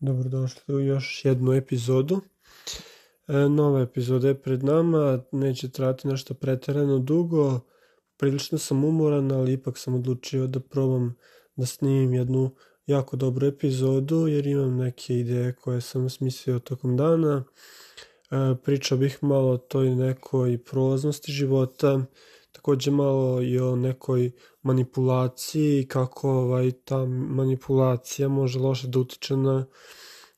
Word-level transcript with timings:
Dobrodošli 0.00 0.74
u 0.74 0.80
još 0.80 1.24
jednu 1.24 1.52
epizodu. 1.52 2.20
E, 3.28 3.32
nova 3.32 3.80
epizoda 3.80 4.28
je 4.28 4.42
pred 4.42 4.64
nama, 4.64 5.22
neće 5.32 5.68
trati 5.68 6.08
nešto 6.08 6.34
preterano 6.34 6.98
dugo. 6.98 7.60
Prilično 8.16 8.58
sam 8.58 8.84
umoran, 8.84 9.32
ali 9.32 9.52
ipak 9.52 9.78
sam 9.78 9.94
odlučio 9.94 10.46
da 10.46 10.60
probam 10.60 11.16
da 11.56 11.66
snimim 11.66 12.14
jednu 12.14 12.50
jako 12.86 13.16
dobru 13.16 13.46
epizodu, 13.46 14.26
jer 14.28 14.46
imam 14.46 14.76
neke 14.76 15.18
ideje 15.18 15.52
koje 15.52 15.80
sam 15.80 16.10
smislio 16.10 16.58
tokom 16.58 16.96
dana. 16.96 17.44
E, 18.30 18.36
pričao 18.64 18.98
bih 18.98 19.18
malo 19.20 19.50
o 19.50 19.58
toj 19.58 19.94
nekoj 19.94 20.58
prolaznosti 20.58 21.32
života, 21.32 22.04
takođe 22.56 22.90
malo 22.90 23.42
i 23.42 23.58
o 23.58 23.76
nekoj 23.76 24.30
manipulaciji, 24.62 25.86
kako 25.88 26.30
ovaj, 26.30 26.70
ta 26.84 27.06
manipulacija 27.06 28.28
može 28.28 28.58
loše 28.58 28.88
da 28.88 28.98
utiče 28.98 29.36
na 29.36 29.66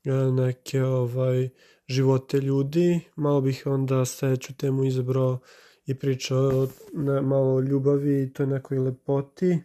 e, 0.05 0.13
neke 0.13 0.83
ovaj, 0.83 1.49
živote 1.87 2.41
ljudi. 2.41 3.01
Malo 3.17 3.41
bih 3.41 3.63
onda 3.67 4.05
sledeću 4.05 4.57
temu 4.57 4.85
izabrao 4.85 5.39
i 5.87 5.95
pričao 5.95 6.69
ne, 6.95 7.21
malo 7.21 7.55
o 7.55 7.61
ljubavi 7.61 8.23
i 8.23 8.33
toj 8.33 8.47
nekoj 8.47 8.79
lepoti, 8.79 9.59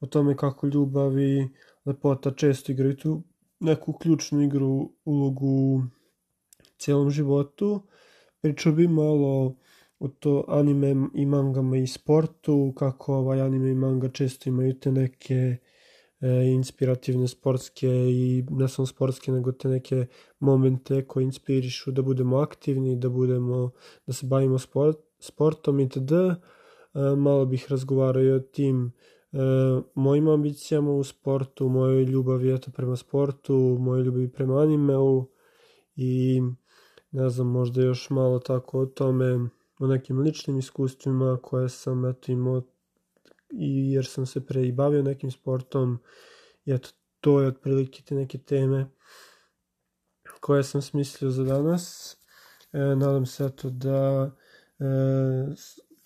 o 0.00 0.06
tome 0.06 0.36
kako 0.36 0.66
ljubav 0.66 1.18
i 1.18 1.48
lepota 1.84 2.30
često 2.30 2.72
igraju 2.72 2.96
tu 2.96 3.22
neku 3.60 3.92
ključnu 3.92 4.42
igru 4.42 4.90
ulogu 5.04 5.46
u 5.46 5.82
cijelom 6.78 7.10
životu. 7.10 7.82
Pričao 8.40 8.72
bi 8.72 8.88
malo 8.88 9.56
u 10.00 10.08
to 10.08 10.44
anime 10.48 11.08
i 11.14 11.26
mangama 11.26 11.76
i 11.76 11.86
sportu, 11.86 12.72
kako 12.76 13.14
ovaj 13.14 13.40
anime 13.40 13.70
i 13.70 13.74
manga 13.74 14.08
često 14.08 14.48
imaju 14.48 14.74
te 14.74 14.92
neke 14.92 15.56
e, 16.20 16.44
inspirativne 16.44 17.28
sportske 17.28 17.88
i 17.88 18.44
ne 18.50 18.68
samo 18.68 18.86
sportske, 18.86 19.32
nego 19.32 19.52
te 19.52 19.68
neke 19.68 20.06
momente 20.38 21.04
koje 21.06 21.24
inspirišu 21.24 21.90
da 21.90 22.02
budemo 22.02 22.36
aktivni, 22.36 22.96
da 22.96 23.08
budemo, 23.08 23.70
da 24.06 24.12
se 24.12 24.26
bavimo 24.26 24.58
sport, 24.58 24.98
sportom 25.18 25.80
itd. 25.80 26.12
E, 26.12 26.38
malo 27.16 27.46
bih 27.46 27.66
razgovarao 27.70 28.22
i 28.22 28.32
o 28.32 28.40
tim 28.40 28.92
e, 29.32 29.38
mojim 29.94 30.28
ambicijama 30.28 30.90
u 30.90 31.04
sportu, 31.04 31.68
mojoj 31.68 32.04
ljubavi 32.04 32.54
eto, 32.54 32.70
prema 32.70 32.96
sportu, 32.96 33.76
mojoj 33.80 34.04
ljubavi 34.04 34.32
prema 34.32 34.60
animeu 34.62 35.26
i 35.96 36.40
ne 37.10 37.28
znam, 37.28 37.46
možda 37.46 37.82
još 37.82 38.10
malo 38.10 38.38
tako 38.38 38.80
o 38.80 38.86
tome 38.86 39.50
o 39.80 39.86
nekim 39.86 40.20
ličnim 40.20 40.58
iskustvima 40.58 41.38
koje 41.42 41.68
sam 41.68 42.04
eto 42.04 42.32
imao 42.32 42.62
i 43.50 43.92
jer 43.92 44.06
sam 44.06 44.26
se 44.26 44.46
pre 44.46 44.66
i 44.66 44.72
bavio 44.72 45.02
nekim 45.02 45.30
sportom 45.30 45.98
i 46.64 46.72
eto 46.72 46.88
to 47.20 47.40
je 47.40 47.48
otprilike 47.48 48.02
te 48.02 48.14
neke 48.14 48.38
teme 48.38 48.86
koje 50.40 50.64
sam 50.64 50.82
smislio 50.82 51.30
za 51.30 51.44
danas. 51.44 52.16
E, 52.72 52.78
nadam 52.78 53.26
se 53.26 53.44
eto 53.44 53.70
da, 53.70 54.30
e, 54.78 54.84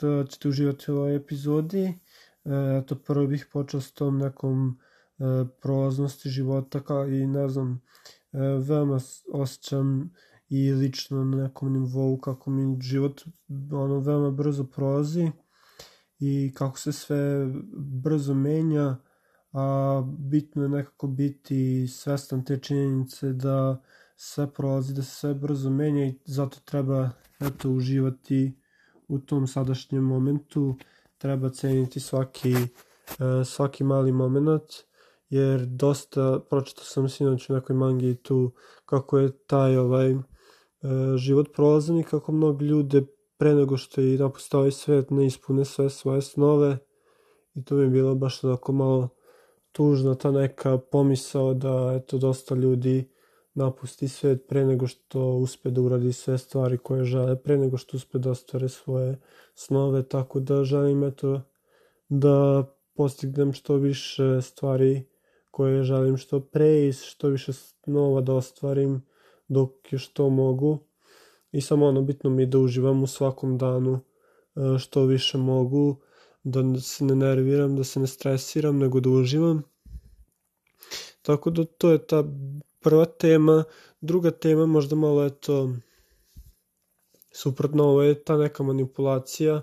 da 0.01 0.27
ćete 0.27 0.49
uživati 0.49 0.93
u 0.93 0.97
ovoj 0.97 1.17
epizodi. 1.17 1.85
E, 1.85 1.99
eto 2.83 2.95
prvo 2.95 3.27
bih 3.27 3.47
počeo 3.53 3.81
s 3.81 3.93
tom 3.93 4.19
nekom 4.19 4.79
e, 5.19 5.25
prolaznosti 5.61 6.29
života 6.29 6.81
kao 6.81 7.07
i 7.07 7.27
ne 7.27 7.49
znam, 7.49 7.83
e, 8.33 8.39
veoma 8.39 9.01
osjećam 9.33 10.15
i 10.49 10.73
lično 10.73 11.25
na 11.25 11.43
nekom 11.43 11.73
nivou 11.73 12.19
kako 12.19 12.51
mi 12.51 12.81
život 12.81 13.23
ono 13.73 14.01
veoma 14.01 14.31
brzo 14.31 14.65
prolazi 14.65 15.31
i 16.19 16.53
kako 16.55 16.79
se 16.79 16.93
sve 16.93 17.53
brzo 17.77 18.35
menja, 18.35 18.97
a 19.53 20.03
bitno 20.19 20.63
je 20.63 20.69
nekako 20.69 21.07
biti 21.07 21.89
svestan 21.89 22.45
te 22.45 22.59
činjenice 22.59 23.33
da 23.33 23.83
sve 24.17 24.53
prolazi, 24.53 24.95
da 24.95 25.03
se 25.03 25.11
sve 25.11 25.35
brzo 25.35 25.71
menja 25.71 26.05
i 26.05 26.19
zato 26.25 26.59
treba 26.65 27.11
eto 27.41 27.71
uživati 27.71 28.59
u 29.09 29.19
tom 29.19 29.47
sadašnjem 29.47 30.05
momentu, 30.05 30.77
treba 31.19 31.51
ceniti 31.51 32.01
svaki, 32.01 32.53
e, 32.53 33.45
svaki 33.45 33.85
mali 33.85 34.13
moment, 34.13 34.63
jer 35.29 35.67
dosta, 35.67 36.41
pročitao 36.51 36.85
sam 36.85 37.09
sinoć 37.09 37.51
u 37.51 37.55
nekoj 37.55 37.77
mangi 37.77 38.15
tu 38.15 38.53
kako 38.85 39.19
je 39.19 39.39
taj 39.47 39.77
ovaj 39.77 40.15
život 41.17 41.53
prolazan 41.55 41.99
i 41.99 42.05
kako 42.05 42.33
mnogi 42.33 42.65
ljude 42.65 43.03
pre 43.37 43.55
nego 43.55 43.77
što 43.77 44.01
i 44.01 44.19
napuste 44.19 44.57
ovaj 44.57 44.71
svet 44.71 45.11
ne 45.11 45.27
ispune 45.27 45.65
sve 45.65 45.91
svoje 45.91 46.23
snove 46.23 46.79
i 47.55 47.65
to 47.65 47.75
mi 47.75 47.83
je 47.83 47.89
bilo 47.89 48.15
baš 48.15 48.45
onako 48.45 48.73
malo 48.73 49.09
tužna 49.73 50.15
ta 50.15 50.31
neka 50.31 50.79
pomisao 50.79 51.55
da 51.55 51.93
eto 51.97 52.19
dosta 52.19 52.55
ljudi 52.55 53.11
napusti 53.55 54.09
svet 54.09 54.47
pre 54.49 54.65
nego 54.65 54.87
što 54.87 55.21
uspe 55.21 55.71
da 55.71 55.81
uradi 55.81 56.13
sve 56.13 56.39
stvari 56.39 56.79
koje 56.79 57.05
žele, 57.05 57.43
pre 57.43 57.59
nego 57.59 57.77
što 57.77 57.97
uspe 57.97 58.19
da 58.19 58.31
ostvare 58.31 58.69
svoje 58.69 59.21
snove, 59.55 60.03
tako 60.03 60.41
da 60.41 60.65
želim 60.65 61.05
eto 61.05 61.41
da 62.09 62.65
postignem 62.95 63.53
što 63.53 63.77
više 63.77 64.43
stvari 64.43 65.05
koje 65.51 65.83
želim 65.83 66.17
što 66.17 66.41
pre 66.41 66.89
i 66.89 66.93
što 66.93 67.29
više 67.29 67.53
snova 67.53 68.21
da 68.21 68.35
ostvarim 68.35 69.03
dok 69.55 69.93
je 69.93 69.99
što 69.99 70.29
mogu 70.31 70.79
i 71.53 71.61
samo 71.61 71.87
ono 71.87 72.03
bitno 72.03 72.31
mi 72.31 72.43
je 72.43 72.47
da 72.47 72.59
uživam 72.59 73.03
u 73.03 73.07
svakom 73.07 73.59
danu 73.59 74.01
e, 74.57 74.79
što 74.79 75.05
više 75.05 75.39
mogu, 75.39 75.97
da 76.45 76.81
se 76.81 77.05
ne 77.05 77.15
nerviram, 77.15 77.77
da 77.77 77.85
se 77.85 78.01
ne 78.01 78.07
stresiram, 78.07 78.79
nego 78.79 79.01
da 79.01 79.11
uživam. 79.11 79.63
Tako 81.23 81.51
da 81.51 81.65
to 81.65 81.91
je 81.91 82.07
ta 82.07 82.25
prva 82.81 83.05
tema. 83.05 83.65
Druga 84.01 84.31
tema 84.31 84.67
možda 84.67 84.97
malo 84.97 85.25
eto 85.25 85.71
suprotno 87.33 87.85
ovo 87.85 88.03
je 88.03 88.25
ta 88.25 88.37
neka 88.37 88.63
manipulacija 88.63 89.63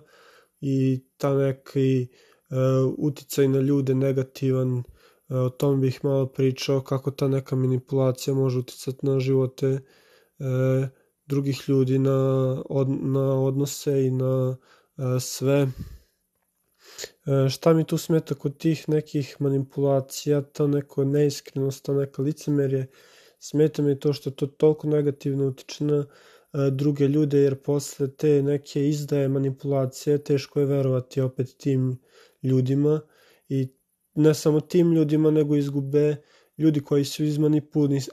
i 0.61 1.03
ta 1.17 1.35
neki 1.35 2.07
uh, 2.49 2.93
uticaj 2.97 3.47
na 3.47 3.59
ljude 3.59 3.95
negativan 3.95 4.83
O 5.31 5.49
tom 5.49 5.81
bih 5.81 5.99
malo 6.03 6.27
pričao 6.27 6.81
kako 6.81 7.11
ta 7.11 7.27
neka 7.27 7.55
manipulacija 7.55 8.33
može 8.33 8.59
uticati 8.59 9.05
na 9.05 9.19
živote 9.19 9.67
e, 9.67 9.79
drugih 11.25 11.63
ljudi, 11.67 11.99
na, 11.99 12.17
od, 12.69 12.89
na 12.89 13.43
odnose 13.43 14.05
i 14.05 14.11
na 14.11 14.57
e, 14.97 15.19
sve. 15.19 15.67
E, 17.25 17.49
šta 17.49 17.73
mi 17.73 17.83
tu 17.83 17.97
smeta 17.97 18.35
kod 18.35 18.57
tih 18.57 18.89
nekih 18.89 19.35
manipulacija, 19.39 20.41
ta 20.41 20.67
neko 20.67 21.05
neiskrenost, 21.05 21.85
ta 21.85 21.93
neka 21.93 22.21
licemerje, 22.21 22.87
smeta 23.39 23.81
mi 23.81 23.99
to 23.99 24.13
što 24.13 24.31
to 24.31 24.47
toliko 24.47 24.87
negativno 24.87 25.47
utiče 25.47 25.83
na 25.83 26.05
e, 26.05 26.71
druge 26.71 27.07
ljude, 27.07 27.39
jer 27.39 27.61
posle 27.61 28.15
te 28.15 28.41
neke 28.43 28.89
izdaje 28.89 29.27
manipulacije 29.27 30.23
teško 30.23 30.59
je 30.59 30.65
verovati 30.65 31.21
opet 31.21 31.55
tim 31.57 31.99
ljudima 32.43 33.01
i 33.49 33.67
ne 34.15 34.33
samo 34.33 34.59
tim 34.59 34.93
ljudima, 34.93 35.31
nego 35.31 35.55
izgube 35.55 36.15
ljudi 36.57 36.79
koji 36.79 37.05
su 37.05 37.23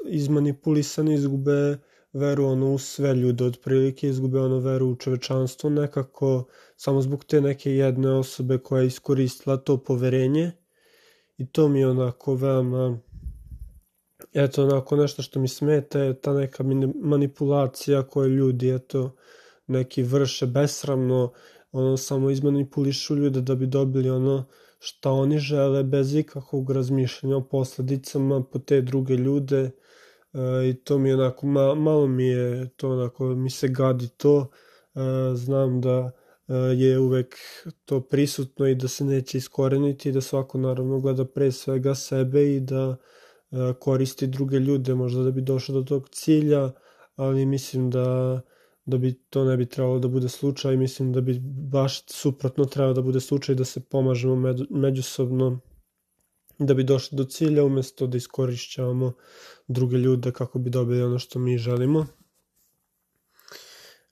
izmanipulisani, 0.05 1.15
izgube 1.15 1.79
veru 2.13 2.47
ono 2.47 2.75
u 2.75 2.79
sve 2.79 3.15
ljude, 3.15 3.45
otprilike 3.45 4.09
izgube 4.09 4.41
ono 4.41 4.59
veru 4.59 4.87
u 4.87 4.97
čovečanstvo 4.97 5.71
nekako, 5.71 6.45
samo 6.77 7.01
zbog 7.03 7.25
te 7.25 7.41
neke 7.41 7.73
jedne 7.73 8.11
osobe 8.11 8.59
koja 8.59 8.81
je 8.81 8.87
iskoristila 8.87 9.57
to 9.57 9.77
poverenje. 9.77 10.53
I 11.37 11.47
to 11.47 11.69
mi 11.69 11.81
je 11.81 11.89
onako 11.89 12.35
veoma 12.35 13.01
eto 14.33 14.65
onako 14.65 14.97
nešto 14.97 15.23
što 15.23 15.41
mi 15.41 15.49
smeta 15.49 15.99
je 16.01 16.21
ta 16.21 16.33
neka 16.35 16.65
manipulacija 16.95 18.03
koju 18.03 18.29
ljudi 18.29 18.71
eto 18.71 19.17
neki 19.67 20.03
vrše 20.03 20.47
besramno 20.47 21.33
ono 21.73 21.97
samo 21.97 22.31
izmanipulišu 22.31 23.17
ljude 23.17 23.41
da 23.41 23.55
bi 23.55 23.67
dobili 23.67 24.11
ono 24.11 24.45
šta 24.79 25.11
oni 25.11 25.39
žele 25.39 25.83
bez 25.85 26.15
ikakvog 26.15 26.71
razmišljanja 26.71 27.37
o 27.37 27.49
posledicama 27.49 28.43
po 28.53 28.59
te 28.59 28.81
druge 28.81 29.15
ljude 29.15 29.61
e, 29.61 29.71
i 30.69 30.75
to 30.85 30.99
mi 30.99 31.09
je 31.09 31.15
onako, 31.15 31.47
ma, 31.47 31.75
malo 31.75 32.07
mi 32.07 32.27
je 32.27 32.69
to 32.77 32.91
onako, 32.91 33.25
mi 33.25 33.51
se 33.51 33.69
gadi 33.69 34.09
to, 34.09 34.51
e, 34.95 35.01
znam 35.35 35.81
da 35.81 36.11
e, 36.49 36.55
je 36.55 36.99
uvek 36.99 37.37
to 37.85 38.01
prisutno 38.01 38.67
i 38.67 38.75
da 38.75 38.89
se 38.89 39.05
neće 39.05 39.39
iskoreniti, 39.39 40.13
da 40.13 40.21
svako 40.21 40.59
naravno 40.59 41.01
gleda 41.01 41.25
pre 41.25 41.53
svega 41.53 41.95
sebe 41.95 42.57
i 42.57 42.61
da 42.61 42.97
e, 43.51 43.57
koristi 43.81 44.27
druge 44.27 44.59
ljude 44.59 44.95
možda 44.95 45.23
da 45.23 45.31
bi 45.31 45.41
došao 45.41 45.75
do 45.75 45.83
tog 45.83 46.09
cilja, 46.09 46.73
ali 47.17 47.47
mislim 47.47 47.91
da 47.91 48.41
da 48.89 48.99
bi 48.99 49.13
to 49.31 49.45
ne 49.45 49.57
bi 49.57 49.67
trebalo 49.67 49.99
da 49.99 50.09
bude 50.09 50.29
slučaj, 50.29 50.77
mislim 50.77 51.13
da 51.13 51.21
bi 51.21 51.39
baš 51.73 52.03
suprotno 52.07 52.65
trebalo 52.65 52.95
da 52.95 53.03
bude 53.03 53.21
slučaj 53.21 53.55
da 53.55 53.65
se 53.65 53.81
pomažemo 53.81 54.37
med, 54.37 54.61
međusobno 54.71 55.61
da 56.59 56.75
bi 56.75 56.85
došli 56.85 57.17
do 57.17 57.25
cilja 57.25 57.65
umesto 57.65 58.07
da 58.07 58.17
iskorišćavamo 58.17 59.13
druge 59.67 59.97
ljude 59.97 60.33
kako 60.33 60.59
bi 60.59 60.71
dobili 60.71 61.03
ono 61.03 61.19
što 61.19 61.39
mi 61.39 61.59
želimo. 61.59 62.07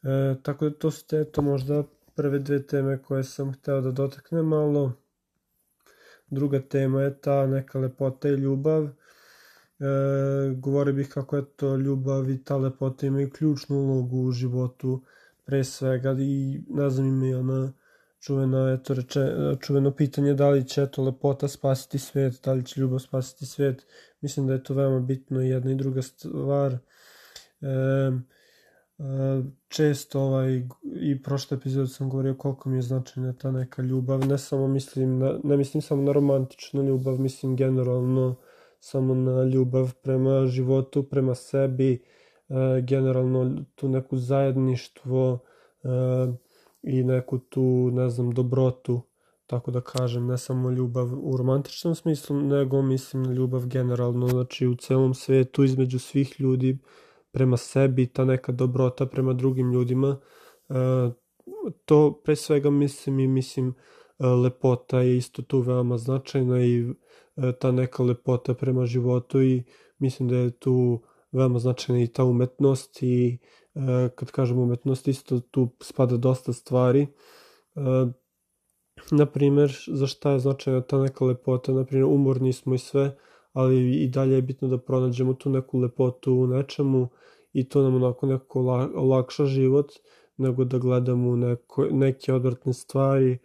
E, 0.02 0.36
tako 0.42 0.68
da 0.68 0.74
to 0.74 0.90
su 0.90 1.06
te, 1.06 1.24
to 1.24 1.42
možda 1.42 1.84
prve 2.14 2.38
dve 2.38 2.66
teme 2.66 3.02
koje 3.02 3.24
sam 3.24 3.52
hteo 3.52 3.80
da 3.80 3.90
dotaknem 3.90 4.46
malo. 4.46 4.92
Druga 6.26 6.60
tema 6.60 7.02
je 7.02 7.20
ta 7.20 7.46
neka 7.46 7.78
lepota 7.78 8.28
i 8.28 8.32
ljubav. 8.32 8.88
E, 9.80 10.54
govorio 10.54 10.94
bih 10.94 11.08
kako 11.08 11.36
je 11.36 11.44
to 11.56 11.76
ljubav 11.76 12.30
i 12.30 12.44
ta 12.44 12.56
lepota 12.56 13.06
imaju 13.06 13.30
ključnu 13.30 13.76
ulogu 13.76 14.16
u 14.16 14.32
životu 14.32 15.02
pre 15.44 15.64
svega 15.64 16.16
i 16.18 16.60
ne 16.68 16.90
znam 16.90 17.06
ima 17.06 17.26
i 17.26 17.34
ona 17.34 17.72
čuvena, 18.20 18.72
eto 18.72 18.94
reče, 18.94 19.20
čuveno 19.60 19.90
pitanje 19.90 20.34
da 20.34 20.50
li 20.50 20.68
će 20.68 20.82
eto 20.82 21.02
lepota 21.02 21.48
spasiti 21.48 21.98
svet, 21.98 22.40
da 22.44 22.52
li 22.52 22.64
će 22.64 22.80
ljubav 22.80 22.98
spasiti 22.98 23.46
svet. 23.46 23.86
Mislim 24.20 24.46
da 24.46 24.52
je 24.52 24.62
to 24.62 24.74
veoma 24.74 25.00
bitno 25.00 25.42
i 25.42 25.48
jedna 25.48 25.70
i 25.72 25.74
druga 25.74 26.02
stvar. 26.02 26.72
E, 26.72 26.78
često 29.68 30.20
ovaj, 30.20 30.62
i 31.00 31.22
prošle 31.22 31.56
epizode 31.56 31.88
sam 31.88 32.10
govorio 32.10 32.34
koliko 32.34 32.68
mi 32.68 32.76
je 32.76 32.82
značajna 32.82 33.32
ta 33.32 33.50
neka 33.50 33.82
ljubav, 33.82 34.26
ne 34.26 34.38
samo 34.38 34.68
mislim, 34.68 35.18
na, 35.18 35.38
ne 35.44 35.56
mislim 35.56 35.82
samo 35.82 36.02
na 36.02 36.12
romantičnu 36.12 36.82
ljubav, 36.82 37.20
mislim 37.20 37.56
generalno 37.56 38.36
samo 38.86 39.14
na 39.14 39.44
ljubav 39.44 39.94
prema 40.02 40.46
životu, 40.46 41.02
prema 41.02 41.34
sebi, 41.34 41.92
e, 41.92 42.80
generalno 42.82 43.64
tu 43.74 43.88
neku 43.88 44.16
zajedništvo 44.16 45.38
e, 45.82 45.88
i 46.82 47.04
neku 47.04 47.38
tu, 47.38 47.90
ne 47.92 48.10
znam, 48.10 48.30
dobrotu, 48.30 49.00
tako 49.46 49.70
da 49.70 49.80
kažem, 49.80 50.26
ne 50.26 50.38
samo 50.38 50.70
ljubav 50.70 51.08
u 51.22 51.36
romantičnom 51.36 51.94
smislu, 51.94 52.36
nego 52.36 52.82
mislim 52.82 53.22
na 53.22 53.32
ljubav 53.32 53.66
generalno, 53.66 54.28
znači 54.28 54.66
u 54.66 54.74
celom 54.74 55.14
svetu, 55.14 55.64
između 55.64 55.98
svih 55.98 56.40
ljudi, 56.40 56.78
prema 57.32 57.56
sebi, 57.56 58.06
ta 58.06 58.24
neka 58.24 58.52
dobrota 58.52 59.06
prema 59.06 59.32
drugim 59.32 59.72
ljudima, 59.72 60.18
e, 60.68 60.74
to 61.84 62.20
pre 62.24 62.36
svega 62.36 62.70
mislim 62.70 63.18
i 63.20 63.26
mislim 63.26 63.74
lepota 64.18 65.00
je 65.00 65.16
isto 65.16 65.42
tu 65.42 65.60
veoma 65.60 65.98
značajna 65.98 66.60
i 66.64 66.94
ta 67.58 67.72
neka 67.72 68.02
lepota 68.02 68.54
prema 68.54 68.86
životu 68.86 69.42
i 69.42 69.62
mislim 69.98 70.28
da 70.28 70.36
je 70.36 70.50
tu 70.50 71.02
veoma 71.32 71.58
značajna 71.58 72.02
i 72.02 72.06
ta 72.06 72.24
umetnost 72.24 73.02
i 73.02 73.38
e, 73.74 74.08
kad 74.14 74.30
kažem 74.30 74.58
umetnost 74.58 75.08
isto 75.08 75.40
tu 75.40 75.68
spada 75.82 76.16
dosta 76.16 76.52
stvari. 76.52 77.02
E, 77.02 77.08
na 79.10 79.26
primjer 79.26 79.76
za 79.86 80.06
šta 80.06 80.30
je 80.30 80.38
značajna 80.38 80.80
ta 80.80 81.02
neka 81.02 81.24
lepota? 81.24 81.72
Na 81.72 81.84
primjer 81.84 82.04
umorni 82.04 82.52
smo 82.52 82.74
i 82.74 82.78
sve 82.78 83.16
ali 83.52 84.02
i 84.02 84.08
dalje 84.08 84.34
je 84.34 84.42
bitno 84.42 84.68
da 84.68 84.78
pronađemo 84.78 85.34
tu 85.34 85.50
neku 85.50 85.78
lepotu 85.78 86.34
u 86.34 86.46
nečemu 86.46 87.08
i 87.52 87.68
to 87.68 87.82
nam 87.82 87.94
onako 87.94 88.26
nekako 88.26 88.60
olakša 88.94 89.44
život 89.44 89.92
nego 90.36 90.64
da 90.64 90.78
gledamo 90.78 91.36
neko, 91.36 91.86
neke 91.90 92.32
odvrtne 92.32 92.72
stvari 92.72 93.32
e, 93.32 93.38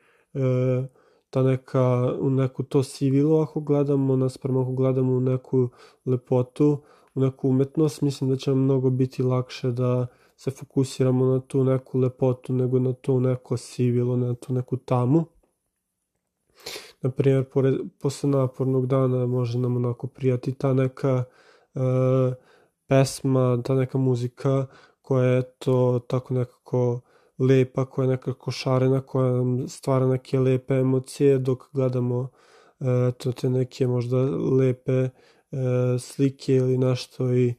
ta 1.32 1.44
neka, 1.44 2.14
u 2.20 2.30
neku 2.30 2.64
to 2.64 2.84
sivilo 2.84 3.42
ako 3.42 3.60
gledamo, 3.60 4.16
nasprem 4.16 4.58
ako 4.58 4.72
gledamo 4.72 5.14
u 5.14 5.20
neku 5.20 5.70
lepotu, 6.06 6.82
u 7.16 7.20
neku 7.20 7.50
umetnost, 7.50 8.02
mislim 8.02 8.30
da 8.30 8.36
će 8.36 8.50
nam 8.52 8.64
mnogo 8.64 8.90
biti 8.90 9.24
lakše 9.24 9.72
da 9.72 10.08
se 10.38 10.52
fokusiramo 10.52 11.26
na 11.26 11.40
tu 11.40 11.64
neku 11.64 12.00
lepotu 12.00 12.54
nego 12.54 12.80
na 12.80 12.94
to 12.94 13.20
neko 13.20 13.58
sivilo, 13.58 14.18
na 14.18 14.36
tu 14.36 14.54
neku 14.54 14.78
tamu. 14.78 15.26
Naprimjer, 17.02 17.46
pored, 17.54 17.76
posle 18.00 18.30
napornog 18.30 18.88
dana 18.88 19.26
može 19.26 19.60
nam 19.60 19.76
onako 19.76 20.08
prijati 20.08 20.54
ta 20.54 20.74
neka 20.74 21.24
e, 21.76 21.80
pesma, 22.88 23.62
ta 23.64 23.76
neka 23.76 23.98
muzika 23.98 24.66
koja 25.02 25.26
je 25.26 25.44
to 25.60 26.02
tako 26.08 26.34
nekako 26.34 27.02
lepa, 27.42 27.86
koja 27.86 28.04
je 28.04 28.10
nekako 28.10 28.52
šarena, 28.52 29.02
koja 29.02 29.32
nam 29.32 29.68
stvara 29.68 30.08
neke 30.08 30.40
lepe 30.40 30.74
emocije 30.74 31.38
dok 31.38 31.64
gledamo 31.74 32.30
e, 32.80 33.12
to 33.18 33.32
te 33.32 33.50
neke 33.50 33.88
možda 33.88 34.18
lepe 34.60 34.92
e, 34.92 35.10
slike 36.00 36.56
ili 36.56 36.78
nešto 36.78 37.34
i 37.34 37.48
e, 37.48 37.54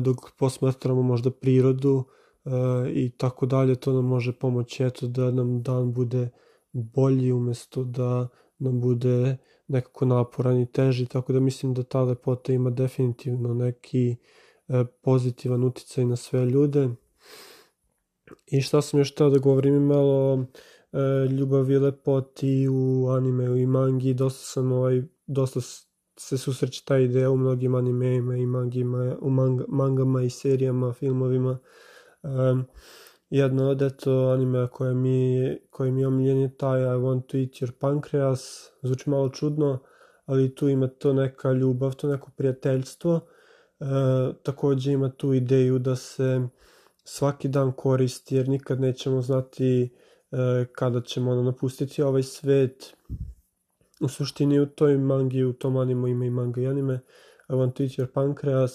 dok 0.00 0.16
posmatramo 0.38 1.02
možda 1.02 1.30
prirodu 1.30 2.04
e, 2.44 2.50
i 2.92 3.10
tako 3.10 3.46
dalje, 3.46 3.74
to 3.74 3.92
nam 3.92 4.04
može 4.04 4.32
pomoći 4.32 4.84
eto 4.84 5.06
da 5.06 5.30
nam 5.30 5.62
dan 5.62 5.92
bude 5.92 6.30
bolji 6.72 7.32
umesto 7.32 7.84
da 7.84 8.28
nam 8.58 8.80
bude 8.80 9.36
nekako 9.68 10.04
naporan 10.04 10.60
i 10.60 10.72
teži, 10.72 11.06
tako 11.06 11.32
da 11.32 11.40
mislim 11.40 11.74
da 11.74 11.82
ta 11.82 12.02
lepota 12.02 12.52
ima 12.52 12.70
definitivno 12.70 13.54
neki 13.54 14.16
e, 14.68 14.84
pozitivan 15.02 15.64
uticaj 15.64 16.04
na 16.04 16.16
sve 16.16 16.46
ljude. 16.46 16.88
I 18.46 18.60
šta 18.60 18.82
sam 18.82 19.00
još 19.00 19.14
teo 19.14 19.30
da 19.30 19.38
govorim 19.38 19.82
malo 19.82 20.44
e, 20.92 20.98
ljubavi 21.26 21.74
i 21.74 21.78
lepoti 21.78 22.68
u 22.68 23.08
animeu 23.10 23.56
i 23.56 23.66
mangi, 23.66 24.14
dosta 24.14 24.44
sam 24.44 24.72
ovaj, 24.72 25.02
dosta 25.26 25.60
se 26.18 26.38
susreće 26.38 26.82
ta 26.84 26.98
ideja 26.98 27.30
u 27.30 27.36
mnogim 27.36 27.74
animeima 27.74 28.36
i 28.36 28.46
mangima, 28.46 29.16
u 29.20 29.30
manga, 29.30 29.64
mangama 29.68 30.22
i 30.22 30.30
serijama, 30.30 30.92
filmovima. 30.92 31.58
Um, 32.22 32.64
jedno 33.30 33.68
od 33.68 33.82
eto 33.82 34.12
anime 34.12 34.68
koje 34.68 34.94
mi, 34.94 35.56
koje 35.70 35.92
mi 35.92 36.00
je 36.00 36.06
omiljen 36.06 36.40
je 36.40 36.56
taj 36.56 36.80
I 36.80 36.84
want 36.84 37.26
to 37.26 37.38
eat 37.38 37.50
your 37.50 37.72
pancreas, 37.80 38.70
zvuči 38.82 39.10
malo 39.10 39.28
čudno, 39.28 39.78
ali 40.26 40.54
tu 40.54 40.68
ima 40.68 40.86
to 40.86 41.12
neka 41.12 41.52
ljubav, 41.52 41.94
to 41.94 42.08
neko 42.08 42.30
prijateljstvo. 42.36 43.20
E, 43.80 43.84
takođe 44.42 44.92
ima 44.92 45.10
tu 45.10 45.34
ideju 45.34 45.78
da 45.78 45.96
se 45.96 46.48
svaki 47.08 47.48
dan 47.48 47.72
koristi 47.72 48.36
jer 48.36 48.48
nikad 48.48 48.80
nećemo 48.80 49.22
znati 49.22 49.82
e, 50.30 50.66
kada 50.72 51.00
ćemo 51.00 51.30
ono, 51.30 51.42
napustiti 51.42 52.02
ovaj 52.02 52.22
svet. 52.22 52.96
U 54.00 54.08
suštini 54.08 54.60
u 54.60 54.66
toj 54.66 54.98
mangi, 54.98 55.44
u 55.44 55.52
tom 55.52 55.76
animu 55.76 56.08
ima 56.08 56.24
i 56.24 56.30
manga 56.30 56.60
i 56.60 56.66
anime. 56.66 57.00
I 57.48 57.52
want 57.52 57.72
to 57.72 57.82
eat 57.82 57.92
your. 57.92 58.68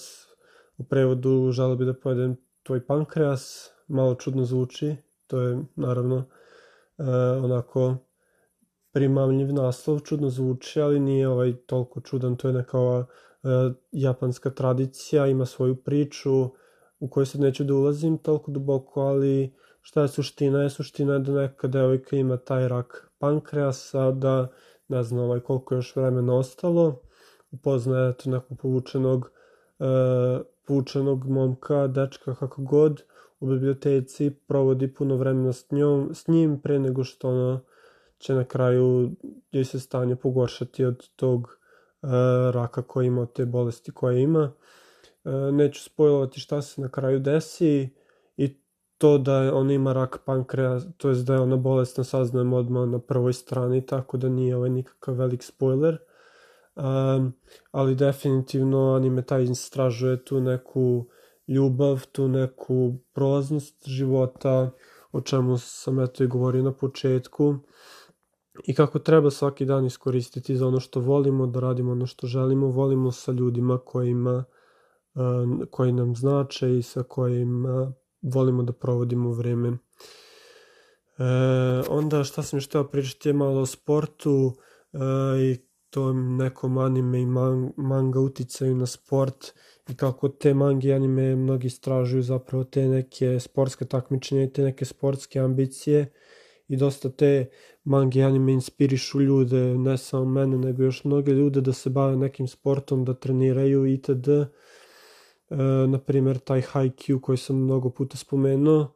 U 0.78 0.84
prevodu 0.84 1.52
žele 1.52 1.76
bi 1.76 1.86
da 1.86 1.94
pojedem 1.94 2.36
tvoj 2.64 2.86
pankreas. 2.86 3.70
Malo 3.88 4.16
čudno 4.16 4.46
zvuči. 4.46 4.96
To 5.28 5.42
je 5.42 5.64
naravno 5.76 6.18
e, 6.18 7.04
onako 7.44 7.98
primamljiv 8.92 9.54
naslov, 9.54 10.00
čudno 10.00 10.30
zvuči, 10.30 10.82
ali 10.82 11.00
nije 11.00 11.28
ovaj 11.28 11.56
toliko 11.66 12.02
čudan. 12.02 12.36
To 12.36 12.48
je 12.48 12.54
neka 12.54 12.80
ova, 12.80 13.06
e, 13.44 13.48
japanska 13.92 14.50
tradicija, 14.50 15.28
ima 15.28 15.46
svoju 15.46 15.76
priču 15.76 16.50
u 17.04 17.08
kojoj 17.08 17.26
sad 17.26 17.42
neću 17.42 17.64
da 17.64 17.74
ulazim 17.74 18.18
toliko 18.18 18.52
duboko, 18.52 19.02
ali 19.02 19.54
šta 19.82 20.02
je 20.02 20.08
suština? 20.08 20.64
Je 20.64 20.70
suština 20.70 21.20
da 21.20 21.32
neka 21.32 21.68
devojka 21.68 22.16
ima 22.16 22.38
taj 22.38 22.68
rak 22.68 23.12
pankreasa, 23.20 24.12
da 24.12 24.48
ne 24.88 25.04
znam 25.04 25.24
ovaj, 25.24 25.40
koliko 25.40 25.76
još 25.76 25.96
vremena 25.96 26.36
ostalo, 26.36 27.02
upoznaje 27.52 28.14
to 28.14 28.30
nekog 28.30 28.58
povučenog, 28.58 29.32
e, 29.80 29.86
povučenog 30.68 31.26
momka, 31.30 31.88
dečka, 31.88 32.36
kako 32.36 32.62
god, 32.62 33.04
u 33.40 33.48
biblioteci, 33.48 34.32
provodi 34.48 34.94
puno 34.94 35.16
vremena 35.16 35.54
s, 35.54 35.72
njom, 35.72 36.10
s 36.14 36.28
njim 36.28 36.60
pre 36.60 36.80
nego 36.80 37.04
što 37.04 37.30
ono 37.30 37.60
će 38.18 38.34
na 38.34 38.44
kraju 38.44 39.12
joj 39.52 39.66
se 39.66 39.80
stanje 39.80 40.16
pogoršati 40.16 40.86
od 40.86 41.10
tog 41.16 41.48
e, 41.48 42.08
raka 42.52 42.82
koji 42.82 43.08
ima, 43.08 43.26
te 43.26 43.46
bolesti 43.46 43.92
koje 43.92 44.22
ima. 44.22 44.52
E, 45.26 45.52
neću 45.52 45.84
spojlovati 45.84 46.40
šta 46.40 46.62
se 46.62 46.82
na 46.82 46.90
kraju 46.90 47.20
desi 47.20 47.90
i 48.38 48.58
to 48.98 49.18
da 49.18 49.56
ona 49.56 49.74
ima 49.74 49.94
rak 49.94 50.20
pankreja, 50.26 50.80
to 50.98 51.10
je 51.10 51.16
da 51.16 51.34
je 51.34 51.40
ona 51.40 51.58
bolesna, 51.58 52.04
saznajem 52.04 52.54
odmah 52.54 52.90
na 52.90 53.00
prvoj 53.00 53.34
strani, 53.34 53.86
tako 53.86 54.18
da 54.18 54.30
nije 54.30 54.56
ovaj 54.56 54.70
nikakav 54.70 55.16
velik 55.16 55.44
spoiler. 55.44 55.98
Um, 56.76 57.34
ali 57.72 57.96
definitivno 57.96 58.94
anime 58.94 59.22
taj 59.22 59.44
istražuje 59.44 60.26
tu 60.26 60.42
neku 60.42 61.06
ljubav, 61.48 62.06
tu 62.12 62.28
neku 62.28 62.96
prolaznost 63.14 63.88
života, 63.88 64.72
o 65.12 65.22
čemu 65.22 65.58
sam 65.58 66.00
eto 66.00 66.24
i 66.24 66.28
govorio 66.28 66.64
na 66.64 66.74
početku 66.74 67.56
i 68.68 68.74
kako 68.76 69.00
treba 69.00 69.32
svaki 69.32 69.66
dan 69.66 69.86
iskoristiti 69.86 70.56
za 70.56 70.68
ono 70.68 70.80
što 70.80 71.00
volimo, 71.00 71.48
da 71.48 71.60
radimo 71.60 71.92
ono 71.92 72.06
što 72.06 72.28
želimo, 72.28 72.68
volimo 72.68 73.12
sa 73.12 73.32
ljudima 73.32 73.78
kojima 73.78 74.44
koji 75.72 75.92
nam 75.92 76.16
znače 76.16 76.78
i 76.78 76.82
sa 76.82 77.04
kojima 77.04 77.94
volimo 78.22 78.64
da 78.64 78.74
provodimo 78.74 79.32
vreme. 79.32 79.68
E, 79.70 79.74
onda 81.90 82.24
šta 82.24 82.44
sam 82.44 82.58
još 82.58 82.68
teo 82.68 82.84
pričati 82.84 83.30
je 83.30 83.34
malo 83.34 83.62
o 83.62 83.66
sportu 83.66 84.54
e, 84.94 84.98
i 85.42 85.74
tom 85.90 86.38
nekom 86.38 86.78
anime 86.78 87.22
i 87.22 87.26
man, 87.26 87.72
manga 87.78 88.20
uticaju 88.20 88.76
na 88.76 88.86
sport 88.86 89.54
i 89.90 89.96
kako 89.96 90.30
te 90.30 90.54
mange 90.54 90.88
i 90.88 90.94
anime 90.94 91.36
mnogi 91.36 91.68
istražuju 91.68 92.24
zapravo 92.24 92.64
te 92.64 92.88
neke 92.88 93.40
sportske 93.40 93.86
takmičenja 93.86 94.44
i 94.44 94.54
te 94.54 94.64
neke 94.64 94.86
sportske 94.86 95.40
ambicije 95.40 96.14
i 96.68 96.78
dosta 96.78 97.10
te 97.10 97.50
mange 97.84 98.20
i 98.20 98.24
anime 98.24 98.54
inspirišu 98.54 99.22
ljude, 99.22 99.78
ne 99.78 99.98
samo 99.98 100.26
mene, 100.26 100.58
nego 100.58 100.84
još 100.84 101.04
mnoge 101.04 101.32
ljude 101.32 101.62
da 101.62 101.74
se 101.74 101.90
bave 101.90 102.18
nekim 102.18 102.48
sportom, 102.48 103.06
da 103.06 103.14
treniraju 103.14 103.86
itd. 103.86 104.28
E, 105.54 105.88
na 105.88 106.00
primjer 106.00 106.40
taj 106.40 106.62
Haikyuu 106.62 107.22
koji 107.22 107.38
sam 107.38 107.56
mnogo 107.64 107.90
puta 107.90 108.18
spomenuo, 108.18 108.88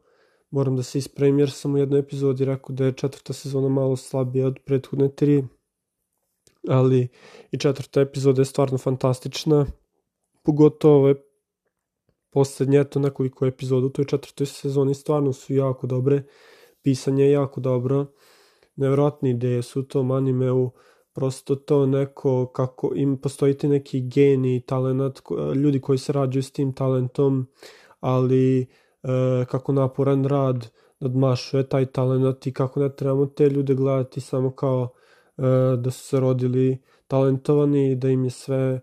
moram 0.50 0.76
da 0.76 0.82
se 0.82 0.98
ispremim 0.98 1.38
jer 1.38 1.50
sam 1.50 1.74
u 1.74 1.78
jednoj 1.78 2.00
epizodi 2.00 2.44
rekao 2.44 2.74
da 2.74 2.84
je 2.84 2.92
četvrta 2.92 3.32
sezona 3.32 3.68
malo 3.68 3.96
slabija 3.96 4.46
od 4.46 4.58
prethodne 4.64 5.08
tri, 5.08 5.44
ali 6.68 7.08
i 7.52 7.58
četvrta 7.58 8.00
epizoda 8.00 8.40
je 8.40 8.44
stvarno 8.44 8.78
fantastična 8.78 9.66
pogotovo 10.42 10.96
ove 10.96 11.14
poslednje, 12.30 12.80
eto 12.80 13.00
nekoliko 13.00 13.46
epizoda 13.46 13.86
u 13.86 13.90
toj 13.90 14.04
četvrtoj 14.04 14.46
sezoni 14.46 14.94
stvarno 14.94 15.32
su 15.32 15.54
jako 15.54 15.86
dobre, 15.86 16.22
pisanje 16.82 17.24
je 17.24 17.30
jako 17.30 17.60
dobro, 17.60 18.06
nevjerojatne 18.76 19.30
ideje 19.30 19.62
su 19.62 19.80
u 19.80 19.82
tom 19.82 20.10
animeu, 20.10 20.70
prosto 21.18 21.54
to 21.54 21.86
neko 21.86 22.46
kako 22.46 22.92
im 22.94 23.16
postoji 23.16 23.54
ti 23.54 23.68
neki 23.68 24.00
geni, 24.00 24.60
talent, 24.60 25.20
ljudi 25.54 25.80
koji 25.80 25.98
se 25.98 26.12
rađaju 26.12 26.42
s 26.42 26.50
tim 26.50 26.72
talentom, 26.72 27.46
ali 28.00 28.60
e, 28.60 28.66
kako 29.50 29.72
naporan 29.72 30.24
rad 30.24 30.70
nadmašuje 31.00 31.68
taj 31.68 31.86
talent 31.86 32.46
i 32.46 32.52
kako 32.52 32.80
ne 32.80 32.96
trebamo 32.96 33.26
te 33.26 33.48
ljude 33.48 33.74
gledati 33.74 34.20
samo 34.20 34.50
kao 34.50 34.88
e, 35.38 35.42
da 35.76 35.90
su 35.90 36.04
se 36.04 36.20
rodili 36.20 36.78
talentovani 37.06 37.90
i 37.90 37.96
da 37.96 38.08
im 38.08 38.24
je 38.24 38.30
sve 38.30 38.56
e, 38.56 38.80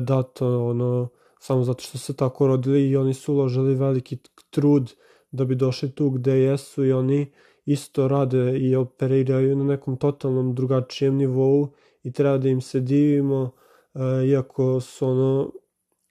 dato 0.00 0.66
ono 0.66 1.08
samo 1.40 1.64
zato 1.64 1.82
što 1.82 1.98
se 1.98 2.16
tako 2.16 2.46
rodili 2.46 2.88
i 2.88 2.96
oni 2.96 3.14
su 3.14 3.34
uložili 3.34 3.74
veliki 3.74 4.18
trud 4.50 4.92
da 5.30 5.44
bi 5.44 5.54
došli 5.54 5.90
tu 5.90 6.10
gde 6.10 6.38
jesu 6.38 6.84
i 6.84 6.92
oni 6.92 7.32
isto 7.64 8.08
rade 8.08 8.58
i 8.58 8.76
operiraju 8.76 9.56
na 9.56 9.64
nekom 9.64 9.96
totalnom 9.96 10.54
drugačijem 10.54 11.16
nivou 11.16 11.68
i 12.02 12.12
treba 12.12 12.38
da 12.38 12.48
im 12.48 12.60
se 12.60 12.80
divimo, 12.80 13.50
uh, 13.94 14.00
iako 14.28 14.80
su 14.80 15.08
ono 15.08 15.52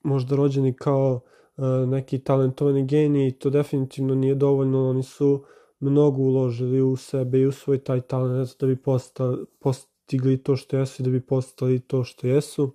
možda 0.04 0.36
rođeni 0.36 0.74
kao 0.74 1.20
uh, 1.58 1.90
neki 1.90 2.20
talentovani 2.20 2.86
geniji, 2.86 3.32
to 3.32 3.50
definitivno 3.50 4.16
nije 4.16 4.36
dovoljno, 4.36 4.90
oni 4.90 5.04
su 5.04 5.44
mnogo 5.80 6.22
uložili 6.22 6.82
u 6.82 6.96
sebe 6.96 7.40
i 7.40 7.48
u 7.48 7.52
svoj 7.52 7.78
taj 7.78 8.02
talent 8.02 8.50
da 8.60 8.68
bi 8.68 8.76
postali, 8.76 9.46
postigli 9.60 10.44
to 10.44 10.56
što 10.56 10.78
jesu 10.78 11.04
i 11.04 11.06
da 11.06 11.12
bi 11.12 11.22
postali 11.22 11.80
to 11.80 12.04
što 12.04 12.28
jesu. 12.28 12.74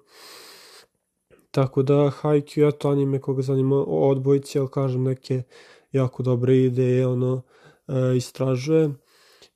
Tako 1.50 1.82
da 1.82 1.94
Haikyuu, 1.94 2.72
to 2.72 2.88
anime 2.90 3.20
koga 3.20 3.42
zanima 3.42 3.76
o 3.76 4.08
odbojici, 4.08 4.58
ali 4.58 4.68
kažem 4.70 5.02
neke 5.02 5.42
jako 5.92 6.22
dobre 6.22 6.56
ideje, 6.56 7.06
ono, 7.06 7.42
e, 7.64 7.65
istražuje 8.16 8.90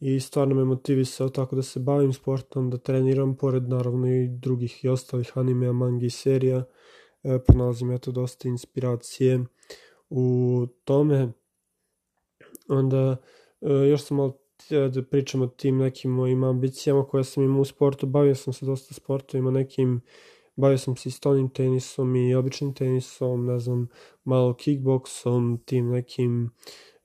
i 0.00 0.20
stvarno 0.20 0.54
me 0.54 0.64
motivisao 0.64 1.28
tako 1.28 1.56
da 1.56 1.62
se 1.62 1.80
bavim 1.80 2.12
sportom, 2.12 2.70
da 2.70 2.78
treniram, 2.78 3.36
pored 3.36 3.68
naravno 3.68 4.06
i 4.06 4.28
drugih 4.28 4.84
i 4.84 4.88
ostalih 4.88 5.32
animea, 5.34 5.72
mangi 5.72 6.06
i 6.06 6.10
serija, 6.10 6.64
e, 7.22 7.38
pronalazim 7.46 7.92
eto 7.92 8.12
dosta 8.12 8.48
inspiracije 8.48 9.44
u 10.10 10.66
tome. 10.84 11.32
Onda 12.68 13.16
e, 13.60 13.72
još 13.72 14.02
sam 14.02 14.16
malo 14.16 14.38
da 14.68 15.02
pričam 15.02 15.42
o 15.42 15.46
tim 15.46 15.78
nekim 15.78 16.10
mojim 16.10 16.44
ambicijama 16.44 17.06
koje 17.06 17.24
sam 17.24 17.42
imao 17.42 17.60
u 17.60 17.64
sportu, 17.64 18.06
bavio 18.06 18.34
sam 18.34 18.52
se 18.52 18.66
dosta 18.66 18.94
sportovima, 18.94 19.50
nekim 19.50 20.00
bavio 20.56 20.78
sam 20.78 20.96
se 20.96 21.08
i 21.08 21.12
stonim 21.12 21.48
tenisom 21.48 22.16
i 22.16 22.34
običnim 22.34 22.74
tenisom, 22.74 23.46
ne 23.46 23.58
znam, 23.58 23.88
malo 24.24 24.54
kickboksom, 24.54 25.62
tim 25.66 25.90
nekim 25.90 26.50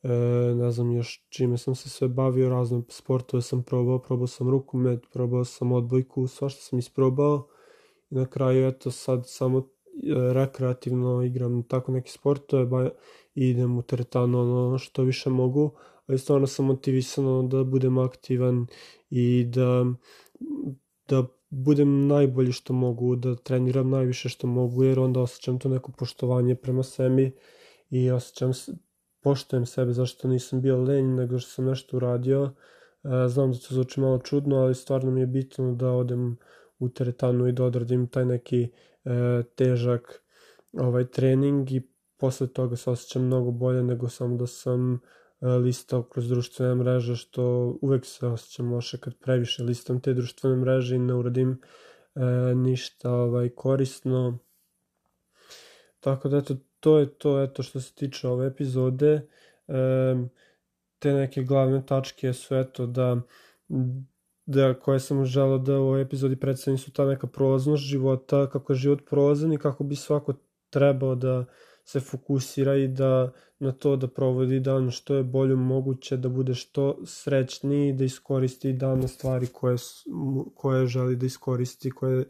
e, 0.06 0.56
ne 0.56 0.72
znam 0.72 0.92
još 0.92 1.26
čime 1.30 1.58
sam 1.58 1.76
se 1.76 1.90
sve 1.90 2.08
bavio, 2.08 2.50
razne 2.50 2.82
sportove 2.90 3.42
sam 3.42 3.64
probao, 3.64 4.00
probao 4.00 4.28
sam 4.28 4.50
rukomet, 4.50 5.00
probao 5.14 5.46
sam 5.46 5.72
odbojku, 5.72 6.28
svašta 6.28 6.62
sam 6.62 6.80
isprobao. 6.80 7.48
I 8.10 8.16
na 8.16 8.26
kraju 8.26 8.68
eto 8.68 8.92
sad 8.92 9.24
samo 9.26 9.60
e, 9.60 9.64
rekreativno 10.34 11.24
igram 11.24 11.64
tako 11.64 11.92
neke 11.92 12.12
sportove 12.12 12.92
i 13.36 13.50
idem 13.50 13.78
u 13.78 13.82
teretanu 13.82 14.40
ono 14.40 14.78
što 14.78 15.04
više 15.04 15.30
mogu, 15.30 15.72
ali 16.08 16.20
stvarno 16.20 16.48
sam 16.48 16.66
motivisan 16.66 17.50
da 17.50 17.64
budem 17.64 17.98
aktivan 17.98 18.68
i 19.10 19.46
da, 19.46 19.86
da 21.08 21.26
budem 21.50 22.08
najbolji 22.08 22.52
što 22.52 22.74
mogu, 22.74 23.16
da 23.16 23.36
treniram 23.36 23.90
najviše 23.90 24.30
što 24.30 24.48
mogu, 24.48 24.84
jer 24.84 25.00
onda 25.00 25.22
osjećam 25.22 25.60
to 25.60 25.70
neko 25.70 25.92
poštovanje 25.92 26.56
prema 26.56 26.84
sebi 26.84 27.32
i 27.90 28.12
osjećam, 28.12 28.52
poštojem 29.26 29.66
sebe 29.66 29.94
zašto 29.94 30.28
nisam 30.28 30.62
bio 30.62 30.78
lenj, 30.78 31.16
nego 31.16 31.40
što 31.40 31.52
sam 31.52 31.66
nešto 31.66 31.98
uradio. 31.98 32.52
E, 33.04 33.28
znam 33.28 33.52
da 33.52 33.58
to 33.58 33.76
zvuči 33.76 34.00
malo 34.00 34.20
čudno, 34.20 34.56
ali 34.56 34.76
stvarno 34.76 35.12
mi 35.12 35.20
je 35.20 35.28
bitno 35.28 35.74
da 35.74 35.92
odem 35.92 36.38
u 36.80 36.90
teretanu 36.90 37.48
i 37.48 37.52
da 37.52 37.64
odradim 37.64 38.08
taj 38.08 38.26
neki 38.26 38.62
e, 38.62 39.44
težak 39.56 40.22
ovaj 40.74 41.06
trening 41.06 41.72
i 41.72 41.82
posle 42.18 42.48
toga 42.48 42.76
se 42.76 42.90
osjećam 42.90 43.26
mnogo 43.26 43.52
bolje 43.52 43.84
nego 43.84 44.10
samo 44.10 44.38
da 44.38 44.48
sam 44.48 45.02
E, 45.42 45.48
listao 45.48 46.04
kroz 46.04 46.30
društvene 46.30 46.76
mreže, 46.76 47.16
što 47.16 47.44
uvek 47.82 48.06
se 48.06 48.28
osjećam 48.28 48.74
loše 48.74 48.98
kad 48.98 49.16
previše 49.16 49.64
listam 49.64 50.02
te 50.02 50.14
društvene 50.14 50.56
mreže 50.56 50.96
i 50.96 51.00
ne 51.00 51.14
uradim 51.14 51.62
ništa 52.56 53.12
ovaj, 53.12 53.50
korisno. 53.50 54.38
Tako 56.00 56.30
da 56.30 56.38
eto, 56.38 56.56
to 56.86 57.00
je 57.00 57.10
to 57.18 57.44
eto 57.44 57.64
što 57.64 57.80
se 57.82 57.94
tiče 57.94 58.28
ove 58.28 58.48
epizode. 58.48 59.28
E, 59.68 60.16
te 61.00 61.14
neke 61.14 61.44
glavne 61.44 61.86
tačke 61.86 62.34
su 62.34 62.56
eto 62.56 62.86
da 62.86 63.22
da 64.46 64.74
koje 64.80 65.00
sam 65.00 65.26
želao 65.26 65.58
da 65.58 65.80
u 65.80 65.84
ovoj 65.84 66.02
epizodi 66.02 66.36
predstavim 66.36 66.78
su 66.78 66.92
ta 66.92 67.06
neka 67.06 67.28
prolaznost 67.28 67.84
života, 67.84 68.50
kako 68.50 68.74
je 68.74 68.78
život 68.78 69.00
prolazan 69.10 69.54
i 69.54 69.58
kako 69.58 69.84
bi 69.84 69.96
svako 69.96 70.34
trebao 70.70 71.16
da 71.16 71.46
se 71.86 72.00
fokusira 72.00 72.76
i 72.76 72.88
da 72.88 73.32
na 73.60 73.72
to 73.72 73.96
da 73.96 74.08
provodi 74.08 74.60
dan 74.60 74.92
što 74.92 75.16
je 75.16 75.24
bolje 75.24 75.56
moguće, 75.56 76.18
da 76.18 76.30
bude 76.30 76.54
što 76.54 76.98
srećniji, 77.06 77.94
da 77.94 78.04
iskoristi 78.04 78.74
dan 78.74 79.00
na 79.00 79.08
stvari 79.08 79.48
koje, 79.48 79.78
koje 80.56 80.88
želi 80.88 81.16
da 81.16 81.26
iskoristi, 81.26 81.92
koje, 81.92 82.26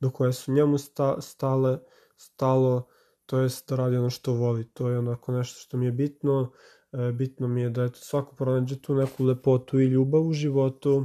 do 0.00 0.10
koje 0.10 0.32
su 0.32 0.52
njemu 0.52 0.78
sta, 0.78 1.20
stale, 1.20 1.78
stalo, 2.16 2.88
to 3.30 3.38
jest 3.38 3.68
da 3.68 3.76
radi 3.76 3.96
ono 3.96 4.10
što 4.10 4.32
voli. 4.32 4.64
To 4.64 4.88
je 4.88 4.98
onako 4.98 5.32
nešto 5.32 5.60
što 5.60 5.76
mi 5.76 5.86
je 5.86 5.92
bitno. 5.92 6.52
E, 6.92 7.12
bitno 7.12 7.48
mi 7.48 7.62
je 7.62 7.70
da 7.70 7.84
eto, 7.84 7.98
svako 7.98 8.36
pronađe 8.36 8.80
tu 8.80 8.94
neku 8.94 9.24
lepotu 9.24 9.80
i 9.80 9.86
ljubav 9.86 10.22
u 10.22 10.32
životu. 10.32 11.04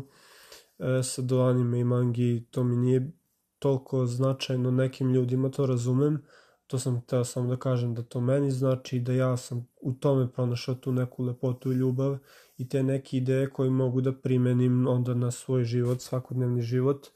E, 0.80 1.04
sa 1.04 1.22
do 1.22 1.42
anime 1.42 1.80
i 1.80 1.84
mangi 1.84 2.48
to 2.52 2.64
mi 2.64 2.76
nije 2.76 3.12
toliko 3.60 4.06
značajno 4.06 4.72
nekim 4.72 5.14
ljudima, 5.14 5.50
to 5.50 5.66
razumem, 5.66 6.22
to 6.68 6.80
sam 6.80 7.02
hteo 7.02 7.24
samo 7.24 7.50
da 7.50 7.58
kažem 7.58 7.94
da 7.94 8.04
to 8.04 8.22
meni 8.22 8.52
znači 8.52 9.00
da 9.00 9.14
ja 9.14 9.38
sam 9.38 9.68
u 9.82 9.94
tome 9.94 10.32
pronašao 10.32 10.76
tu 10.76 10.92
neku 10.92 11.24
lepotu 11.24 11.72
i 11.72 11.76
ljubav 11.76 12.18
i 12.58 12.70
te 12.70 12.84
neke 12.84 13.18
ideje 13.18 13.50
koje 13.50 13.70
mogu 13.70 14.02
da 14.02 14.14
primenim 14.14 14.88
onda 14.88 15.14
na 15.14 15.32
svoj 15.32 15.64
život, 15.64 16.02
svakodnevni 16.02 16.62
život 16.62 17.08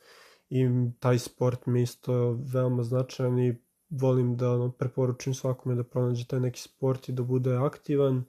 i 0.49 0.67
taj 0.99 1.19
sport 1.19 1.65
mi 1.65 1.81
isto 1.81 2.39
veoma 2.53 2.83
značajan 2.83 3.39
i 3.39 3.68
volim 3.89 4.38
da 4.38 4.51
ono, 4.51 4.72
preporučim 4.72 5.34
svakome 5.34 5.75
da 5.75 5.84
pronađe 5.84 6.27
taj 6.27 6.39
neki 6.39 6.62
sport 6.62 7.10
i 7.10 7.12
da 7.12 7.24
bude 7.24 7.55
aktivan 7.55 8.24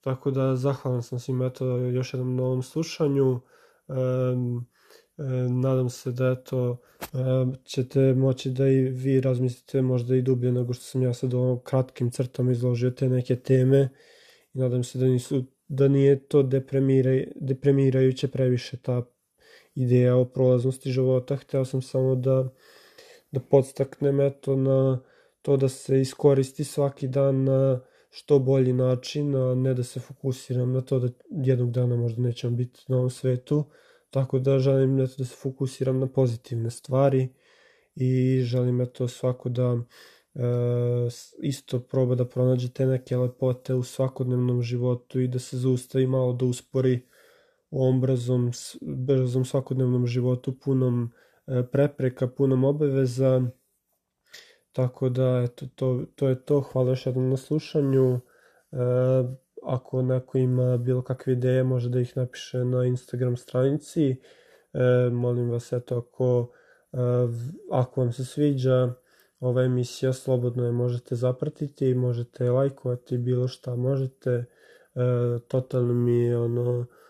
tako 0.00 0.30
da 0.30 0.56
zahvalan 0.56 1.02
sam 1.02 1.18
svim 1.18 1.42
eto 1.42 1.66
još 1.76 2.14
jednom 2.14 2.36
novom 2.36 2.62
slušanju 2.62 3.40
um, 3.88 4.66
nadam 5.62 5.90
se 5.90 6.12
da 6.12 6.36
eto 6.40 6.76
ćete 7.64 8.14
moći 8.14 8.50
da 8.50 8.68
i 8.68 8.80
vi 8.80 9.20
razmislite 9.20 9.82
možda 9.82 10.16
i 10.16 10.22
dublje 10.22 10.52
nego 10.52 10.72
što 10.72 10.84
sam 10.84 11.02
ja 11.02 11.14
sad 11.14 11.34
ovom 11.34 11.60
kratkim 11.64 12.10
crtama 12.10 12.52
izložio 12.52 12.90
te 12.90 13.08
neke 13.08 13.36
teme 13.36 13.88
i 14.54 14.58
nadam 14.58 14.84
se 14.84 14.98
da 14.98 15.04
nisu 15.04 15.44
da 15.68 15.88
nije 15.88 16.18
to 16.28 16.42
depremiraj, 16.42 17.26
deprimirajuće 17.36 18.28
previše 18.28 18.76
ta 18.76 19.02
ideja 19.74 20.16
o 20.16 20.24
prolaznosti 20.24 20.90
života. 20.90 21.36
Hteo 21.36 21.64
sam 21.64 21.82
samo 21.82 22.14
da, 22.14 22.48
da 23.34 23.40
podstaknem 23.40 24.20
eto 24.20 24.56
na 24.56 25.00
to 25.42 25.56
da 25.56 25.68
se 25.68 26.00
iskoristi 26.00 26.64
svaki 26.64 27.08
dan 27.08 27.44
na 27.44 27.80
što 28.10 28.38
bolji 28.38 28.72
način, 28.72 29.36
a 29.36 29.54
ne 29.54 29.74
da 29.74 29.82
se 29.82 30.00
fokusiram 30.00 30.72
na 30.72 30.80
to 30.80 30.98
da 30.98 31.08
jednog 31.30 31.70
dana 31.70 31.96
možda 31.96 32.22
nećem 32.22 32.56
biti 32.56 32.84
na 32.88 32.96
ovom 32.96 33.10
svetu, 33.10 33.64
Tako 34.14 34.38
da 34.38 34.58
želim 34.58 35.00
eto, 35.00 35.14
da 35.18 35.24
se 35.24 35.36
fokusiram 35.36 35.98
na 35.98 36.06
pozitivne 36.06 36.70
stvari 36.70 37.28
i 37.94 38.40
želim 38.42 38.80
eto 38.80 39.08
svako 39.08 39.48
da 39.48 39.78
e, 40.34 40.40
isto 41.42 41.80
proba 41.80 42.14
da 42.14 42.28
pronađe 42.28 42.68
te 42.68 42.86
neke 42.86 43.16
lepote 43.16 43.74
u 43.74 43.82
svakodnevnom 43.82 44.62
životu 44.62 45.20
i 45.20 45.28
da 45.28 45.38
se 45.38 45.58
zaustavi 45.58 46.06
malo 46.06 46.32
da 46.32 46.44
uspori 46.44 47.00
u 47.70 47.82
ovom 47.82 48.00
brzom, 48.00 48.50
brzom 48.82 49.44
svakodnevnom 49.44 50.06
životu 50.06 50.58
punom 50.58 51.12
prepreka, 51.72 52.26
punom 52.26 52.64
obaveza. 52.64 53.42
Tako 54.72 55.08
da, 55.08 55.42
eto, 55.44 55.66
to, 55.74 56.04
to 56.14 56.28
je 56.28 56.44
to. 56.44 56.60
Hvala 56.60 56.90
još 56.90 57.06
jednom 57.06 57.30
na 57.30 57.36
slušanju. 57.36 58.14
E, 58.14 58.18
ako 59.62 60.02
neko 60.02 60.38
ima 60.38 60.76
bilo 60.76 61.02
kakve 61.02 61.32
ideje, 61.32 61.64
može 61.64 61.88
da 61.88 62.00
ih 62.00 62.16
napiše 62.16 62.64
na 62.64 62.84
Instagram 62.84 63.36
stranici. 63.36 64.10
E, 64.72 65.10
molim 65.12 65.50
vas, 65.50 65.72
eto, 65.72 65.98
ako, 65.98 66.50
e, 66.92 66.98
ako 67.70 68.00
vam 68.00 68.12
se 68.12 68.24
sviđa 68.24 68.94
ova 69.40 69.62
emisija, 69.62 70.12
slobodno 70.12 70.64
je 70.66 70.72
možete 70.72 71.16
zapratiti, 71.16 71.94
možete 71.94 72.50
lajkovati 72.50 73.18
bilo 73.18 73.48
šta 73.48 73.76
možete. 73.76 74.30
E, 74.30 74.44
totalno 75.48 75.94
mi 75.94 76.18
je 76.18 76.38
ono, 76.38 76.80
e, 76.80 77.03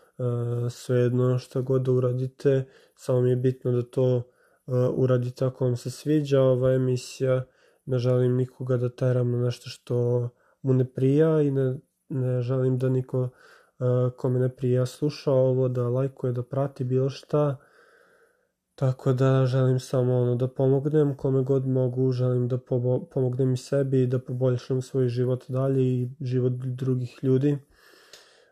svejedno 0.69 1.37
šta 1.39 1.61
god 1.61 1.81
da 1.81 1.91
uradite, 1.91 2.65
samo 2.95 3.21
mi 3.21 3.29
je 3.29 3.35
bitno 3.35 3.71
da 3.71 3.81
to 3.83 4.17
e, 4.17 4.71
uradite 4.95 5.45
ako 5.45 5.65
vam 5.65 5.77
se 5.77 5.91
sviđa 5.91 6.41
ova 6.41 6.73
emisija 6.73 7.45
ne 7.85 7.97
želim 7.97 8.35
nikoga 8.35 8.77
da 8.77 8.89
teram 8.89 9.31
na 9.31 9.37
nešto 9.37 9.69
što 9.69 10.29
mu 10.61 10.73
ne 10.73 10.85
prija 10.85 11.41
i 11.41 11.51
ne, 11.51 11.77
ne 12.09 12.41
želim 12.41 12.77
da 12.77 12.89
niko 12.89 13.21
uh, 13.21 14.13
kome 14.17 14.39
ne 14.39 14.49
prija 14.49 14.85
sluša 14.85 15.31
ovo, 15.31 15.67
da 15.67 15.89
lajkuje, 15.89 16.33
da 16.33 16.43
prati 16.43 16.83
bilo 16.83 17.09
šta. 17.09 17.57
Tako 18.75 19.13
da 19.13 19.45
želim 19.45 19.79
samo 19.79 20.17
ono 20.17 20.35
da 20.35 20.47
pomognem 20.47 21.15
kome 21.15 21.43
god 21.43 21.67
mogu, 21.67 22.11
želim 22.11 22.47
da 22.47 22.57
pomognem 23.13 23.53
i 23.53 23.57
sebi 23.57 24.01
i 24.01 24.07
da 24.07 24.19
poboljšam 24.19 24.81
svoj 24.81 25.07
život 25.07 25.43
dalje 25.47 25.81
i 25.81 26.09
život 26.21 26.53
drugih 26.53 27.19
ljudi. 27.21 27.57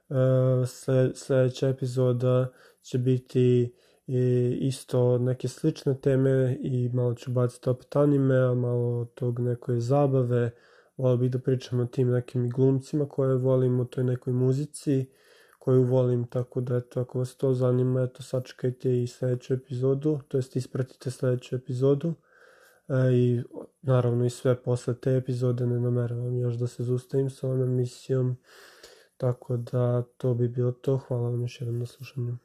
Uh, 0.09 0.67
sledeća 1.15 1.69
epizoda 1.69 2.51
će 2.81 2.97
biti 2.97 3.73
i 4.07 4.57
isto 4.61 5.17
neke 5.17 5.47
slične 5.47 6.01
teme 6.01 6.57
i 6.61 6.89
malo 6.93 7.13
ću 7.13 7.31
baciti 7.31 7.69
opet 7.69 7.95
anime, 7.95 8.39
a 8.39 8.53
malo 8.53 9.05
tog 9.05 9.39
neke 9.39 9.79
zabave. 9.79 10.51
Volio 10.97 11.17
bih 11.17 11.31
da 11.31 11.39
pričam 11.39 11.79
o 11.79 11.85
tim 11.85 12.11
nekim 12.11 12.49
glumcima 12.49 13.09
koje 13.09 13.35
volim, 13.35 13.79
o 13.79 13.85
toj 13.85 14.03
nekoj 14.03 14.33
muzici 14.33 15.05
koju 15.59 15.83
volim, 15.83 16.27
tako 16.27 16.61
da 16.61 16.77
eto, 16.77 17.01
ako 17.01 17.19
vas 17.19 17.35
to 17.35 17.53
zanima, 17.53 18.01
eto, 18.01 18.23
sačekajte 18.23 19.03
i 19.03 19.07
sledeću 19.07 19.53
epizodu, 19.53 20.19
to 20.27 20.37
jest 20.37 20.55
ispratite 20.55 21.11
sledeću 21.11 21.55
epizodu 21.55 22.13
e, 22.87 23.13
i 23.13 23.43
naravno 23.81 24.25
i 24.25 24.29
sve 24.29 24.63
posle 24.63 24.95
te 24.99 25.15
epizode 25.15 25.65
ne 25.67 25.79
nameravam 25.79 26.37
još 26.37 26.55
da 26.55 26.67
se 26.67 26.83
zustavim 26.83 27.29
sa 27.29 27.47
ovom 27.47 27.61
emisijom, 27.61 28.37
tako 29.23 29.57
da 29.57 30.03
to 30.17 30.33
bi 30.33 30.47
bilo 30.47 30.71
to, 30.71 30.97
hvala 30.97 31.29
vam 31.29 31.41
još 31.41 31.61
jednom 31.61 31.79
na 31.79 31.85
slušanju. 31.85 32.37